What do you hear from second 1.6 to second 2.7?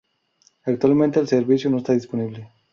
no está disponible.